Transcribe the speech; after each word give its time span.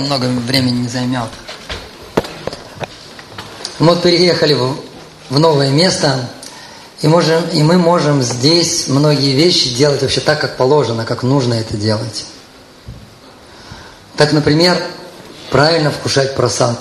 много 0.00 0.26
времени 0.26 0.82
не 0.82 0.88
займет. 0.88 1.28
Мы 3.78 3.96
переехали 3.96 4.54
в, 4.54 4.76
в 5.30 5.38
новое 5.38 5.70
место, 5.70 6.28
и, 7.00 7.08
можем, 7.08 7.42
и 7.50 7.62
мы 7.62 7.78
можем 7.78 8.22
здесь 8.22 8.88
многие 8.88 9.32
вещи 9.32 9.74
делать 9.74 10.02
вообще 10.02 10.20
так, 10.20 10.40
как 10.40 10.56
положено, 10.56 11.06
как 11.06 11.22
нужно 11.22 11.54
это 11.54 11.76
делать. 11.76 12.26
Так, 14.16 14.32
например, 14.32 14.76
правильно 15.50 15.90
вкушать 15.90 16.36
просад. 16.36 16.78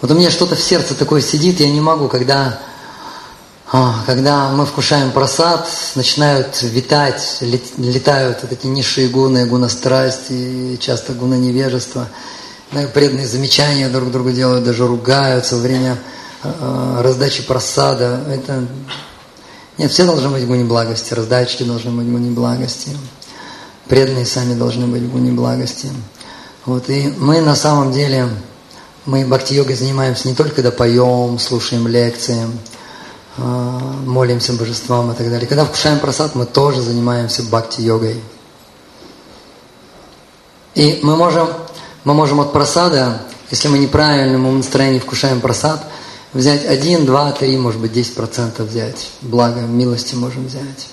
Вот 0.00 0.10
у 0.10 0.14
меня 0.14 0.30
что-то 0.30 0.56
в 0.56 0.60
сердце 0.60 0.94
такое 0.94 1.20
сидит, 1.20 1.60
я 1.60 1.68
не 1.68 1.80
могу, 1.80 2.08
когда, 2.08 2.58
когда 4.06 4.50
мы 4.50 4.66
вкушаем 4.66 5.10
просад, 5.10 5.68
начинают 5.96 6.62
витать, 6.62 7.38
летают 7.40 8.38
вот 8.42 8.52
эти 8.52 8.68
низшие 8.68 9.08
гуны, 9.08 9.46
гуна 9.46 9.68
страсти, 9.68 10.76
часто 10.80 11.12
гуна 11.12 11.34
невежества, 11.34 12.08
преданные 12.92 13.26
замечания 13.26 13.88
друг 13.88 14.12
другу 14.12 14.30
делают, 14.30 14.64
даже 14.64 14.86
ругаются 14.86 15.56
во 15.56 15.62
время 15.62 15.98
а, 16.44 17.02
раздачи 17.02 17.42
просада. 17.42 18.20
Это... 18.28 18.64
Нет, 19.76 19.90
все 19.90 20.04
должны 20.04 20.28
быть 20.28 20.44
в 20.44 20.46
гуне 20.46 20.62
благости, 20.62 21.12
раздатчики 21.12 21.64
должны 21.64 21.90
быть 21.90 22.06
в 22.06 22.12
гуне 22.12 22.30
благости. 22.30 22.90
Преданные 23.88 24.24
сами 24.24 24.54
должны 24.54 24.86
быть 24.86 25.02
в 25.02 25.10
гуне 25.10 25.32
благости. 25.32 25.88
Вот, 26.64 26.88
и 26.90 27.12
мы 27.18 27.40
на 27.40 27.56
самом 27.56 27.90
деле, 27.90 28.28
мы 29.04 29.24
бхакти-йогой 29.24 29.74
занимаемся 29.74 30.28
не 30.28 30.36
только 30.36 30.54
когда 30.54 30.70
поем, 30.70 31.40
слушаем 31.40 31.88
лекции, 31.88 32.46
а, 32.46 32.73
молимся 33.36 34.52
божествам 34.52 35.10
и 35.10 35.14
так 35.14 35.28
далее. 35.28 35.46
Когда 35.46 35.64
вкушаем 35.64 35.98
просад, 35.98 36.34
мы 36.34 36.46
тоже 36.46 36.80
занимаемся 36.80 37.42
бхакти-йогой. 37.42 38.20
И 40.74 41.00
мы 41.02 41.16
можем, 41.16 41.48
мы 42.04 42.14
можем 42.14 42.40
от 42.40 42.52
просада, 42.52 43.22
если 43.50 43.68
мы 43.68 43.78
неправильном 43.78 44.56
настроении 44.56 44.98
вкушаем 44.98 45.40
просад, 45.40 45.84
взять 46.32 46.64
один, 46.66 47.06
два, 47.06 47.32
три, 47.32 47.56
может 47.56 47.80
быть, 47.80 47.92
десять 47.92 48.14
процентов 48.14 48.68
взять. 48.68 49.10
Благо, 49.20 49.60
милости 49.60 50.14
можем 50.14 50.46
взять. 50.46 50.88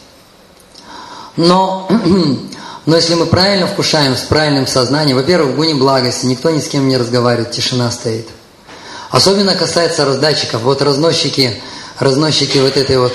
Но 1.36 1.88
Но 2.86 2.96
если 2.96 3.14
мы 3.14 3.28
правильно 3.28 3.68
вкушаем, 3.68 4.16
с 4.16 4.22
правильным 4.22 4.66
сознанием, 4.66 5.18
во-первых, 5.18 5.54
в 5.54 5.56
гуне 5.56 5.76
благости, 5.76 6.26
никто 6.26 6.50
ни 6.50 6.60
с 6.60 6.68
кем 6.68 6.88
не 6.88 6.98
разговаривает, 6.98 7.52
тишина 7.52 7.92
стоит. 7.92 8.28
Особенно 9.12 9.56
касается 9.56 10.04
раздатчиков. 10.04 10.62
Вот 10.64 10.82
разносчики, 10.82 11.62
разносчики 12.00 12.58
вот 12.58 12.78
этой 12.78 12.98
вот, 12.98 13.14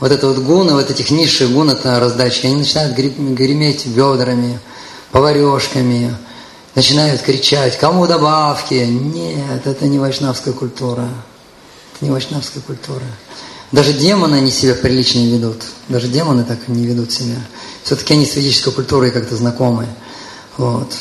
вот 0.00 0.12
этой 0.12 0.28
вот 0.28 0.38
гуны, 0.38 0.74
вот 0.74 0.90
этих 0.90 1.10
низших 1.10 1.50
гун, 1.50 1.70
это 1.70 1.98
раздатчики, 2.00 2.46
они 2.46 2.56
начинают 2.56 2.96
греметь 2.96 3.86
ведрами, 3.86 4.58
поварешками, 5.12 6.16
начинают 6.74 7.22
кричать, 7.22 7.78
кому 7.78 8.06
добавки? 8.06 8.74
Нет, 8.74 9.66
это 9.66 9.86
не 9.86 9.98
вайшнавская 9.98 10.52
культура. 10.54 11.08
Это 11.94 12.04
не 12.04 12.10
вайшнавская 12.10 12.62
культура. 12.62 13.04
Даже 13.72 13.92
демоны 13.92 14.36
они 14.36 14.50
себя 14.50 14.74
прилично 14.74 15.20
ведут. 15.20 15.62
Даже 15.88 16.08
демоны 16.08 16.44
так 16.44 16.68
не 16.68 16.86
ведут 16.86 17.12
себя. 17.12 17.36
Все-таки 17.82 18.14
они 18.14 18.26
с 18.26 18.36
ведической 18.36 18.72
культурой 18.72 19.10
как-то 19.10 19.36
знакомы. 19.36 19.86
Вот. 20.56 20.92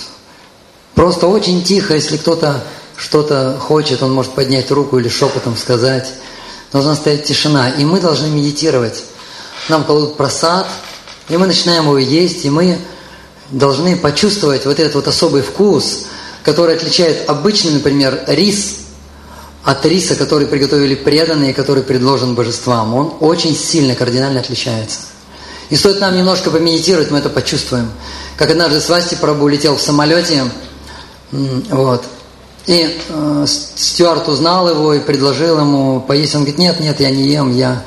Просто 0.96 1.28
очень 1.28 1.64
тихо, 1.64 1.94
если 1.94 2.18
кто-то 2.18 2.64
что-то 2.96 3.58
хочет, 3.60 4.04
он 4.04 4.14
может 4.14 4.34
поднять 4.34 4.72
руку 4.72 4.98
или 4.98 5.10
шепотом 5.10 5.58
сказать. 5.58 6.14
Должна 6.74 6.96
стоять 6.96 7.24
тишина. 7.24 7.70
И 7.70 7.86
мы 7.86 8.02
должны 8.02 8.28
медитировать. 8.28 9.04
Нам 9.70 9.86
кладут 9.86 10.18
просад, 10.18 10.68
и 11.30 11.38
мы 11.38 11.48
начинаем 11.48 11.84
его 11.84 11.98
есть, 11.98 12.44
и 12.44 12.50
мы 12.50 12.78
должны 13.52 13.96
почувствовать 13.96 14.66
вот 14.66 14.80
этот 14.80 14.96
вот 14.96 15.08
особый 15.08 15.42
вкус, 15.42 16.06
который 16.44 16.76
отличает 16.76 17.30
обычный, 17.30 17.72
например, 17.72 18.24
рис 18.28 18.80
от 19.64 19.86
риса, 19.86 20.16
который 20.16 20.48
приготовили 20.48 20.96
преданные, 20.96 21.54
который 21.54 21.84
предложен 21.84 22.36
божествам. 22.36 22.94
Он 22.94 23.14
очень 23.22 23.56
сильно, 23.56 23.96
кардинально 23.96 24.42
отличается. 24.42 25.00
И 25.70 25.76
стоит 25.76 26.02
нам 26.02 26.18
немножко 26.18 26.52
помедитировать, 26.52 27.12
мы 27.12 27.20
это 27.20 27.30
почувствуем. 27.30 27.90
Как 28.36 28.52
однажды 28.52 28.82
Свасти 28.82 29.16
Прабу 29.16 29.46
улетел 29.46 29.78
в 29.78 29.82
самолете, 29.82 30.44
вот, 31.32 32.04
и 32.66 32.98
э, 33.10 33.46
Стюарт 33.48 34.30
узнал 34.30 34.70
его 34.70 34.94
и 34.94 35.00
предложил 35.00 35.60
ему 35.60 36.00
поесть. 36.00 36.36
Он 36.36 36.42
говорит, 36.42 36.60
нет, 36.60 36.80
нет, 36.80 37.00
я 37.00 37.12
не 37.12 37.24
ем, 37.24 37.56
я, 37.56 37.84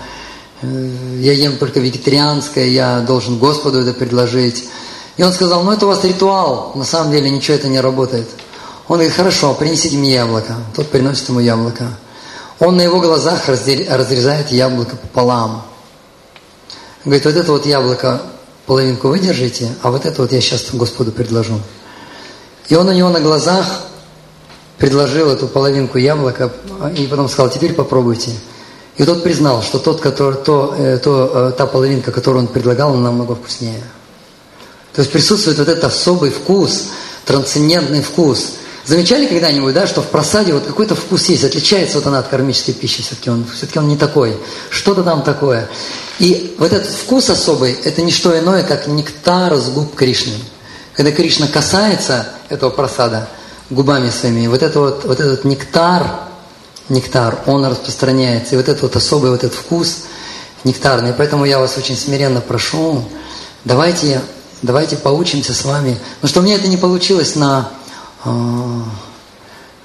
э, 0.61 0.91
я 1.19 1.33
ем 1.33 1.57
только 1.57 1.81
вегетарианское, 1.81 2.67
я 2.67 3.01
должен 3.01 3.39
Господу 3.39 3.81
это 3.81 3.95
предложить. 3.95 4.69
И 5.17 5.23
он 5.23 5.33
сказал, 5.33 5.63
ну 5.63 5.73
это 5.73 5.87
у 5.87 5.89
вас 5.89 6.05
ритуал, 6.05 6.73
на 6.75 6.85
самом 6.85 7.11
деле 7.11 7.31
ничего 7.31 7.57
это 7.57 7.69
не 7.69 7.81
работает. 7.81 8.29
Он 8.89 8.97
говорит, 8.97 9.15
хорошо, 9.15 9.55
принесите 9.55 9.97
мне 9.97 10.13
яблоко. 10.13 10.57
Тот 10.75 10.91
приносит 10.91 11.29
ему 11.29 11.41
яблоко. 11.41 11.89
Он 12.59 12.77
на 12.77 12.83
его 12.83 13.01
глазах 13.01 13.49
разрезает 13.49 14.53
яблоко 14.53 14.97
пополам. 14.97 15.67
Говорит, 17.05 17.25
вот 17.25 17.35
это 17.35 17.53
вот 17.53 17.67
яблоко 17.67 18.23
половинку 18.67 19.09
выдержите, 19.09 19.71
а 19.83 19.91
вот 19.91 20.05
это 20.05 20.23
вот 20.23 20.33
я 20.33 20.41
сейчас 20.41 20.67
Господу 20.73 21.13
предложу. 21.13 21.61
И 22.69 22.75
он 22.75 22.89
у 22.89 22.93
него 22.93 23.09
на 23.09 23.21
глазах 23.21 23.67
предложил 24.79 25.31
эту 25.31 25.49
половинку 25.49 25.99
яблока 25.99 26.53
и 26.97 27.07
потом 27.07 27.29
сказал, 27.29 27.51
теперь 27.51 27.75
попробуйте. 27.75 28.33
И 28.97 29.05
тот 29.05 29.23
признал, 29.23 29.63
что 29.63 29.79
тот, 29.79 30.01
который, 30.01 30.37
то, 30.37 30.75
э, 30.77 30.99
то, 30.99 31.51
э, 31.51 31.53
та 31.57 31.67
половинка, 31.67 32.13
которую 32.13 32.45
он 32.45 32.49
предлагал, 32.49 32.95
намного 32.95 33.35
вкуснее. 33.35 33.83
То 34.95 35.03
есть 35.03 35.13
присутствует 35.13 35.59
вот 35.59 35.69
этот 35.69 35.85
особый 35.85 36.31
вкус, 36.31 36.89
трансцендентный 37.25 38.03
вкус– 38.03 38.53
Замечали 38.87 39.27
когда-нибудь, 39.27 39.75
да, 39.75 39.85
что 39.89 40.01
в 40.01 40.07
просаде 40.07 40.53
вот 40.53 40.65
какой-то 40.65 40.95
вкус 40.95 41.29
есть, 41.29 41.43
отличается 41.43 41.99
вот 41.99 42.07
она 42.07 42.21
от 42.21 42.29
кармической 42.29 42.73
пищи, 42.73 43.03
все-таки 43.03 43.31
он, 43.31 43.45
все-таки 43.53 43.81
он 43.81 43.89
не 43.89 43.97
такой, 43.97 44.37
что-то 44.71 45.03
там 45.03 45.25
такое. 45.25 45.69
И 46.21 46.55
вот 46.57 46.73
этот 46.73 46.89
вкус 46.89 47.29
особый, 47.29 47.73
это 47.73 48.03
не 48.03 48.13
что 48.13 48.39
иное, 48.39 48.63
как 48.63 48.87
нектар 48.87 49.57
с 49.57 49.71
губ 49.71 49.97
Кришны. 49.97 50.35
Когда 50.95 51.11
Кришна 51.11 51.49
касается 51.49 52.29
этого 52.49 52.71
просада 52.71 53.29
губами 53.71 54.11
своими, 54.11 54.47
вот, 54.47 54.63
это 54.63 54.81
вот, 54.81 55.05
вот 55.05 55.21
этот 55.21 55.45
нектар, 55.45 56.07
нектар, 56.89 57.41
он 57.47 57.65
распространяется. 57.65 58.55
И 58.55 58.59
вот 58.59 58.69
этот 58.69 58.83
вот 58.83 58.97
особый 58.97 59.31
вот 59.31 59.45
этот 59.45 59.59
вкус 59.59 60.05
нектарный. 60.65 61.13
Поэтому 61.13 61.45
я 61.45 61.59
вас 61.59 61.77
очень 61.77 61.97
смиренно 61.97 62.41
прошу, 62.41 63.05
давайте, 63.65 64.21
давайте 64.63 64.97
поучимся 64.97 65.55
с 65.55 65.65
вами. 65.65 65.99
Но 66.23 66.29
что 66.29 66.41
у 66.41 66.43
меня 66.43 66.57
это 66.57 66.69
не 66.69 66.77
получилось 66.77 67.35
на 67.35 67.71
а, 68.25 68.83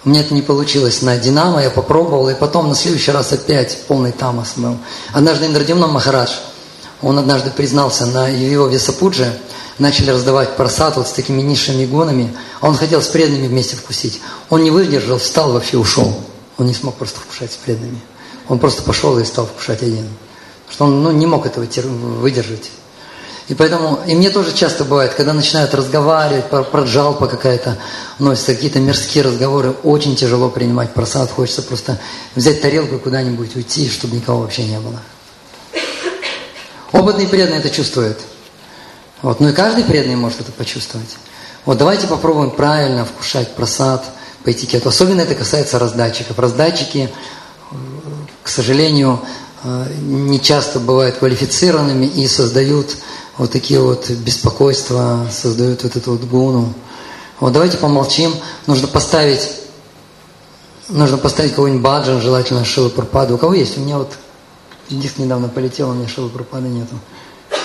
у 0.03 0.09
меня 0.09 0.22
это 0.22 0.34
не 0.34 0.42
получилось 0.42 1.03
на 1.03 1.16
Динамо, 1.18 1.62
я 1.62 1.69
попробовал, 1.69 2.28
и 2.30 2.34
потом 2.34 2.69
на 2.69 2.74
следующий 2.74 3.12
раз 3.12 3.34
опять 3.34 3.84
полный 3.88 4.12
тамас 4.12 4.53
был. 4.56 4.78
Однажды 5.13 5.46
Индрадимна 5.46 5.86
Махарадж, 5.86 6.31
он 7.01 7.19
однажды 7.19 7.50
признался 7.50 8.06
на 8.06 8.28
его 8.28 8.67
Весапудже, 8.67 9.38
начали 9.79 10.12
раздавать 10.12 10.56
просад 10.56 10.97
вот 10.97 11.07
с 11.07 11.12
такими 11.12 11.41
низшими 11.41 11.85
гонами, 11.85 12.35
а 12.59 12.67
он 12.67 12.75
хотел 12.75 13.01
с 13.01 13.07
преданными 13.07 13.47
вместе 13.47 13.75
вкусить. 13.75 14.22
Он 14.50 14.63
не 14.63 14.72
выдержал, 14.72 15.17
встал 15.17 15.51
вообще 15.51 15.78
ушел. 15.78 16.13
Он 16.57 16.67
не 16.67 16.73
смог 16.73 16.95
просто 16.95 17.19
вкушать 17.19 17.51
с 17.51 17.56
преданными. 17.56 18.00
Он 18.47 18.59
просто 18.59 18.84
пошел 18.84 19.17
и 19.17 19.25
стал 19.25 19.47
вкушать 19.47 19.81
один. 19.81 20.07
Что 20.69 20.85
он 20.85 21.03
ну, 21.03 21.12
не 21.12 21.25
мог 21.25 21.45
этого 21.45 21.66
выдержать. 21.66 22.69
И 23.47 23.53
поэтому, 23.53 24.00
и 24.07 24.16
мне 24.16 24.29
тоже 24.29 24.53
часто 24.53 24.85
бывает, 24.85 25.13
когда 25.13 25.33
начинают 25.33 25.73
разговаривать, 25.73 26.50
про, 26.50 26.63
про 26.63 26.83
джалпа 26.83 27.28
какая-то, 27.28 27.78
носятся 28.19 28.53
какие-то 28.53 28.79
мирские 28.79 29.23
разговоры, 29.25 29.72
очень 29.83 30.16
тяжело 30.16 30.50
принимать 30.50 30.94
просад, 30.94 31.31
хочется 31.31 31.62
просто 31.62 32.00
взять 32.35 32.62
тарелку 32.62 32.95
и 32.95 33.00
куда-нибудь 33.00 33.56
уйти, 33.56 33.89
чтобы 33.89 34.16
никого 34.16 34.41
вообще 34.41 34.63
не 34.63 34.79
было. 34.79 35.01
Опытный 36.91 37.28
преданный 37.28 37.59
это 37.59 37.69
чувствует. 37.69 38.19
Вот. 39.22 39.40
Ну 39.40 39.50
и 39.50 39.53
каждый 39.53 39.84
преданный 39.84 40.16
может 40.16 40.41
это 40.41 40.52
почувствовать. 40.52 41.09
Вот 41.66 41.78
давайте 41.78 42.07
попробуем 42.07 42.52
правильно 42.52 43.06
вкушать 43.06 43.56
просад 43.56 44.03
по 44.44 44.51
этикету. 44.51 44.89
Особенно 44.89 45.21
это 45.21 45.36
касается 45.36 45.80
раздатчиков. 45.80 46.38
Раздатчики, 46.39 47.10
к 48.44 48.50
сожалению, 48.50 49.21
э, 49.63 49.94
не 50.01 50.42
часто 50.42 50.80
бывают 50.80 51.18
квалифицированными 51.18 52.06
и 52.07 52.27
создают 52.27 52.98
вот 53.38 53.51
такие 53.51 53.80
вот 53.80 54.10
беспокойства, 54.10 55.27
создают 55.31 55.83
вот 55.83 55.95
эту 55.95 56.12
вот 56.12 56.21
гуну. 56.21 56.74
Вот 57.39 57.54
давайте 57.54 57.77
помолчим. 57.77 58.33
Нужно 58.68 58.88
поставить, 58.88 59.51
нужно 60.89 61.18
поставить 61.18 61.54
кого-нибудь 61.54 61.81
баджан, 61.81 62.21
желательно 62.21 62.66
Шилы 62.66 62.89
Пурпаду. 62.89 63.36
У 63.36 63.38
кого 63.38 63.54
есть? 63.54 63.77
У 63.77 63.81
меня 63.81 64.00
вот 64.00 64.12
диск 65.00 65.18
недавно 65.18 65.48
полетел, 65.50 65.90
у 65.90 65.94
меня 65.94 66.08
Шилы 66.08 66.30
Пурпады 66.30 66.68
нету. 66.68 66.96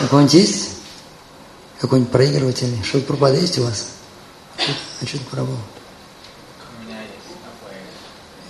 У 0.02 0.06
кого-нибудь 0.06 0.34
есть? 0.34 0.70
Какой-нибудь 1.80 2.12
проигрыватель? 2.12 2.72
Шилы 2.84 3.02
Пурпада 3.02 3.36
есть 3.36 3.58
у 3.58 3.64
вас? 3.64 3.86
А 4.58 5.06
что 5.06 5.18
ты 5.18 5.24
пробовал? 5.24 5.58
У 6.80 6.86
меня 6.86 7.00
есть. 7.00 7.12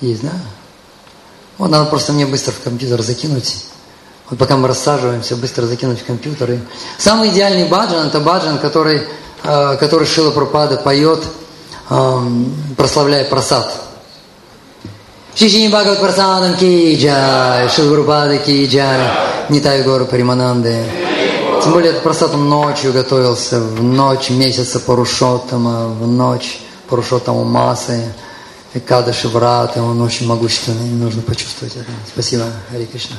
Есть, 0.00 0.22
да? 0.22 0.32
Вот 1.58 1.70
надо 1.70 1.88
просто 1.88 2.12
мне 2.12 2.26
быстро 2.26 2.52
в 2.52 2.60
компьютер 2.60 3.02
закинуть. 3.02 3.64
Вот 4.28 4.38
пока 4.38 4.56
мы 4.56 4.68
рассаживаемся, 4.68 5.36
быстро 5.36 5.66
закинуть 5.66 6.00
в 6.00 6.04
компьютер. 6.04 6.60
самый 6.98 7.30
идеальный 7.30 7.68
баджан– 7.68 8.06
это 8.08 8.20
баджан, 8.20 8.58
который, 8.58 9.02
э, 9.44 9.76
который 9.76 10.06
Шила 10.06 10.32
Пропада 10.32 10.76
поет 10.76 11.22
эм, 11.88 12.52
Шишини 15.38 15.68
Бхагават 15.68 16.00
Прасадам 16.00 16.56
Ки 16.56 16.96
Джай, 16.96 17.68
Шилгурупады 17.68 18.38
Ки 18.38 18.64
Джай, 18.64 18.98
Нитай 19.50 19.82
Гору 19.82 20.06
Паримананды. 20.06 20.82
Тем 21.62 21.72
более 21.72 21.90
этот 21.90 22.02
просад 22.02 22.32
он 22.32 22.48
ночью 22.48 22.90
готовился, 22.94 23.60
в 23.60 23.82
ночь 23.82 24.30
месяца 24.30 24.80
Парушоттама, 24.80 25.88
в 25.88 26.06
ночь 26.06 26.60
Парушоттама 26.88 27.44
Масы, 27.44 28.14
Кадаши 28.86 29.28
Враты, 29.28 29.82
он 29.82 30.00
очень 30.00 30.26
могущественный, 30.26 30.88
нужно 30.88 31.20
почувствовать 31.20 31.76
это. 31.76 31.90
Спасибо, 32.10 32.44
Хари 32.70 32.86
Кришна. 32.86 33.16